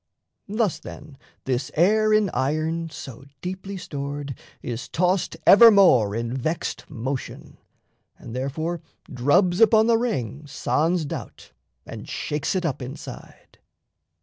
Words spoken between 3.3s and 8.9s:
deeply stored Is tossed evermore in vexed motion, And therefore